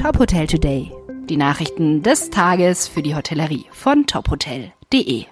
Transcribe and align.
Top 0.00 0.18
Hotel 0.18 0.46
Today. 0.46 0.90
Die 1.28 1.36
Nachrichten 1.36 2.02
des 2.02 2.30
Tages 2.30 2.88
für 2.88 3.02
die 3.02 3.14
Hotellerie 3.14 3.66
von 3.70 4.06
tophotel.de. 4.06 5.26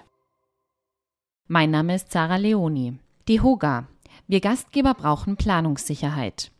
Mein 1.47 1.71
Name 1.71 1.95
ist 1.95 2.11
Sarah 2.11 2.35
Leoni. 2.35 2.99
Die 3.27 3.41
Hoga. 3.41 3.87
Wir 4.29 4.41
Gastgeber 4.41 4.93
brauchen 4.93 5.37
Planungssicherheit. 5.37 6.51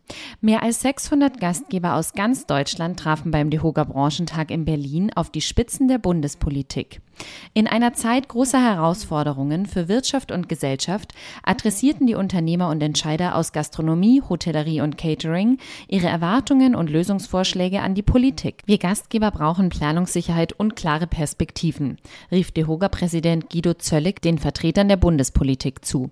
Mehr 0.41 0.63
als 0.63 0.81
600 0.81 1.39
Gastgeber 1.39 1.93
aus 1.93 2.13
ganz 2.13 2.47
Deutschland 2.47 2.99
trafen 2.99 3.29
beim 3.29 3.51
DeHoga 3.51 3.83
Branchentag 3.83 4.49
in 4.49 4.65
Berlin 4.65 5.11
auf 5.13 5.29
die 5.29 5.41
Spitzen 5.41 5.87
der 5.87 5.99
Bundespolitik. 5.99 6.99
In 7.53 7.67
einer 7.67 7.93
Zeit 7.93 8.27
großer 8.27 8.59
Herausforderungen 8.59 9.67
für 9.67 9.87
Wirtschaft 9.87 10.31
und 10.31 10.49
Gesellschaft 10.49 11.13
adressierten 11.43 12.07
die 12.07 12.15
Unternehmer 12.15 12.69
und 12.69 12.81
Entscheider 12.81 13.35
aus 13.35 13.51
Gastronomie, 13.51 14.23
Hotellerie 14.27 14.81
und 14.81 14.97
Catering 14.97 15.59
ihre 15.87 16.07
Erwartungen 16.07 16.73
und 16.73 16.89
Lösungsvorschläge 16.89 17.81
an 17.81 17.93
die 17.93 18.01
Politik. 18.01 18.63
Wir 18.65 18.79
Gastgeber 18.79 19.29
brauchen 19.29 19.69
Planungssicherheit 19.69 20.53
und 20.53 20.75
klare 20.75 21.05
Perspektiven, 21.05 21.97
rief 22.31 22.49
DeHoga-Präsident 22.49 23.51
Guido 23.51 23.75
Zöllig 23.75 24.23
den 24.23 24.39
Vertretern 24.39 24.87
der 24.87 24.97
Bundespolitik 24.97 25.85
zu. 25.85 26.09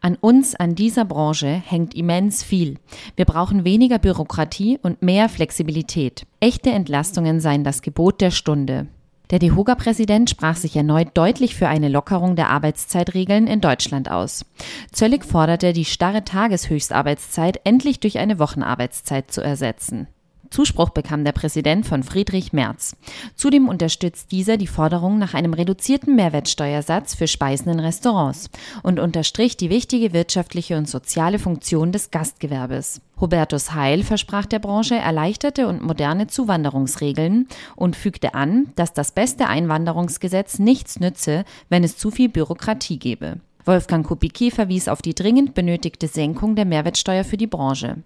An 0.00 0.16
uns, 0.16 0.54
an 0.54 0.74
dieser 0.74 1.04
Branche 1.04 1.48
hängt 1.48 1.94
immens 1.94 2.42
viel. 2.42 2.78
Wir 3.16 3.24
brauchen 3.24 3.64
weniger 3.64 3.98
Bürokratie 3.98 4.78
und 4.82 5.02
mehr 5.02 5.28
Flexibilität. 5.28 6.26
Echte 6.40 6.70
Entlastungen 6.70 7.40
seien 7.40 7.64
das 7.64 7.82
Gebot 7.82 8.20
der 8.20 8.30
Stunde. 8.30 8.88
Der 9.30 9.38
DEHOGA-Präsident 9.38 10.28
sprach 10.28 10.56
sich 10.56 10.76
erneut 10.76 11.08
deutlich 11.14 11.54
für 11.54 11.66
eine 11.66 11.88
Lockerung 11.88 12.36
der 12.36 12.50
Arbeitszeitregeln 12.50 13.46
in 13.46 13.62
Deutschland 13.62 14.10
aus. 14.10 14.44
Zöllig 14.92 15.24
forderte, 15.24 15.72
die 15.72 15.86
starre 15.86 16.22
Tageshöchstarbeitszeit 16.22 17.60
endlich 17.64 17.98
durch 17.98 18.18
eine 18.18 18.38
Wochenarbeitszeit 18.38 19.30
zu 19.30 19.40
ersetzen. 19.40 20.06
Zuspruch 20.52 20.90
bekam 20.90 21.24
der 21.24 21.32
Präsident 21.32 21.86
von 21.86 22.02
Friedrich 22.02 22.52
Merz. 22.52 22.94
Zudem 23.34 23.68
unterstützt 23.68 24.30
dieser 24.30 24.56
die 24.56 24.66
Forderung 24.66 25.18
nach 25.18 25.34
einem 25.34 25.54
reduzierten 25.54 26.14
Mehrwertsteuersatz 26.14 27.14
für 27.14 27.26
Speisen 27.26 27.72
in 27.72 27.80
Restaurants 27.80 28.50
und 28.82 29.00
unterstrich 29.00 29.56
die 29.56 29.70
wichtige 29.70 30.12
wirtschaftliche 30.12 30.76
und 30.76 30.88
soziale 30.88 31.38
Funktion 31.38 31.90
des 31.90 32.10
Gastgewerbes. 32.10 33.00
Hubertus 33.20 33.72
Heil 33.72 34.02
versprach 34.02 34.46
der 34.46 34.58
Branche 34.58 34.96
erleichterte 34.96 35.68
und 35.68 35.82
moderne 35.82 36.26
Zuwanderungsregeln 36.26 37.48
und 37.76 37.96
fügte 37.96 38.34
an, 38.34 38.72
dass 38.74 38.92
das 38.92 39.12
beste 39.12 39.46
Einwanderungsgesetz 39.46 40.58
nichts 40.58 41.00
nütze, 41.00 41.44
wenn 41.68 41.84
es 41.84 41.96
zu 41.96 42.10
viel 42.10 42.28
Bürokratie 42.28 42.98
gebe. 42.98 43.40
Wolfgang 43.64 44.06
Kubicki 44.06 44.50
verwies 44.50 44.88
auf 44.88 45.02
die 45.02 45.14
dringend 45.14 45.54
benötigte 45.54 46.08
Senkung 46.08 46.56
der 46.56 46.64
Mehrwertsteuer 46.64 47.24
für 47.24 47.36
die 47.36 47.46
Branche. 47.46 47.98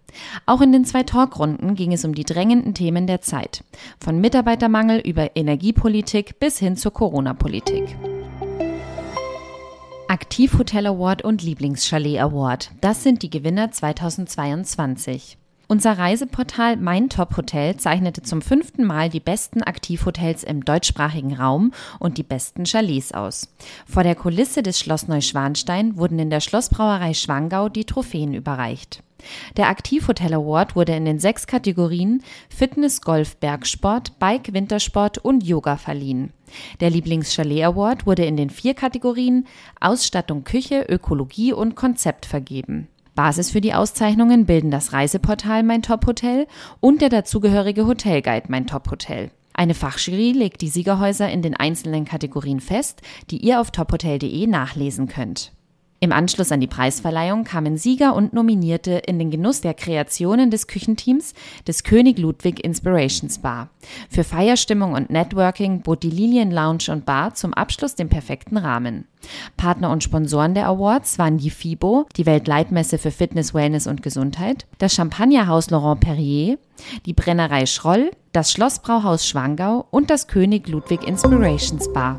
Auch 0.45 0.61
in 0.61 0.73
den 0.73 0.85
zwei 0.85 1.03
Talkrunden 1.03 1.75
ging 1.75 1.93
es 1.93 2.05
um 2.05 2.15
die 2.15 2.25
drängenden 2.25 2.75
Themen 2.75 3.07
der 3.07 3.21
Zeit, 3.21 3.65
von 3.99 4.21
Mitarbeitermangel 4.21 5.01
über 5.01 5.35
Energiepolitik 5.37 6.39
bis 6.39 6.59
hin 6.59 6.77
zur 6.77 6.93
Corona-Politik. 6.93 7.97
Aktivhotel 10.09 10.87
Award 10.87 11.23
und 11.23 11.43
Lieblingschalet 11.43 12.21
Award, 12.21 12.71
das 12.81 13.03
sind 13.03 13.23
die 13.23 13.31
Gewinner 13.31 13.73
2022. 13.73 15.37
Unser 15.69 15.99
Reiseportal 15.99 16.77
Mein 16.77 17.09
Top 17.09 17.37
Hotel 17.37 17.77
zeichnete 17.77 18.23
zum 18.23 18.41
fünften 18.41 18.85
Mal 18.85 19.09
die 19.09 19.19
besten 19.19 19.65
Aktivhotels 19.65 20.45
im 20.45 20.65
deutschsprachigen 20.65 21.35
Raum 21.35 21.73
und 21.99 22.19
die 22.19 22.23
besten 22.23 22.67
Chalets 22.67 23.11
aus. 23.11 23.49
Vor 23.85 24.05
der 24.05 24.15
Kulisse 24.15 24.63
des 24.63 24.79
Schloss 24.79 25.09
Neuschwanstein 25.09 25.97
wurden 25.97 26.21
in 26.21 26.31
der 26.31 26.39
Schlossbrauerei 26.39 27.15
Schwangau 27.15 27.69
die 27.69 27.85
Trophäen 27.85 28.33
überreicht. 28.33 29.03
Der 29.57 29.69
Aktivhotel 29.69 30.35
Award 30.35 30.77
wurde 30.77 30.95
in 30.95 31.05
den 31.05 31.19
sechs 31.19 31.49
Kategorien 31.49 32.23
Fitness, 32.49 33.01
Golf, 33.01 33.37
Bergsport, 33.39 34.21
Bike, 34.21 34.53
Wintersport 34.53 35.19
und 35.19 35.43
Yoga 35.43 35.79
verliehen. 35.79 36.33
Der 36.79 36.91
Lieblingschalet 36.91 37.65
Award 37.65 38.07
wurde 38.07 38.25
in 38.25 38.37
den 38.37 38.51
vier 38.51 38.75
Kategorien 38.75 39.49
Ausstattung, 39.81 40.45
Küche, 40.45 40.87
Ökologie 40.89 41.53
und 41.53 41.75
Konzept 41.75 42.25
vergeben. 42.25 42.87
Basis 43.17 43.51
für 43.51 43.61
die 43.61 43.75
Auszeichnungen 43.75 44.47
bilden 44.47 44.71
das 44.71 44.93
Reiseportal 44.93 45.65
Mein 45.65 45.83
Top 45.83 46.07
Hotel 46.07 46.47
und 46.79 47.01
der 47.01 47.09
dazugehörige 47.09 47.87
Hotelguide 47.87 48.47
Mein 48.49 48.69
Top 48.69 48.89
Hotel. 48.89 49.33
Eine 49.55 49.75
Fachjury 49.75 50.33
legt 50.33 50.61
die 50.61 50.69
Siegerhäuser 50.69 51.29
in 51.31 51.43
den 51.43 51.57
einzelnen 51.57 52.05
Kategorien 52.05 52.61
fest, 52.61 53.01
die 53.31 53.39
ihr 53.39 53.61
auf 53.61 53.71
tophotel.de 53.71 54.47
nachlesen 54.47 55.09
könnt. 55.09 55.56
Im 55.99 56.13
Anschluss 56.13 56.53
an 56.53 56.61
die 56.61 56.67
Preisverleihung 56.67 57.45
kamen 57.45 57.79
Sieger 57.79 58.15
und 58.15 58.35
Nominierte 58.35 58.93
in 59.07 59.19
den 59.19 59.31
Genuss 59.31 59.63
der 59.63 59.73
Kreationen 59.73 60.51
des 60.51 60.67
Küchenteams 60.67 61.33
des 61.67 61.85
König 61.85 62.19
Ludwig 62.19 62.63
Inspirations 62.63 63.39
Bar. 63.39 63.71
Für 64.11 64.23
Feierstimmung 64.23 64.93
und 64.93 65.09
Networking 65.09 65.81
bot 65.81 66.03
die 66.03 66.11
Lilien 66.11 66.51
Lounge 66.51 66.91
und 66.91 67.07
Bar 67.07 67.35
zum 67.35 67.55
Abschluss 67.55 67.95
den 67.95 68.11
perfekten 68.11 68.59
Rahmen. 68.59 69.07
Partner 69.57 69.91
und 69.91 70.05
Sponsoren 70.05 70.55
der 70.55 70.67
Awards 70.67 71.19
waren 71.19 71.39
die 71.39 71.51
FIBO, 71.51 72.07
die 72.17 72.27
Weltleitmesse 72.27 72.99
für 72.99 73.11
Fitness, 73.11 73.55
Wellness 73.55 73.87
und 73.87 74.03
Gesundheit, 74.03 74.67
das 74.79 74.95
Champagnerhaus 74.95 75.71
Laurent 75.71 76.01
Perrier, 76.01 76.59
die 77.07 77.15
Brennerei 77.15 77.65
Schroll, 77.65 78.11
das 78.33 78.53
Schlossbrauhaus 78.53 79.27
Schwangau 79.27 79.87
und 79.91 80.11
das 80.11 80.29
König 80.29 80.69
Ludwig 80.69 81.09
Inspirations 81.09 81.91
Bar. 81.93 82.19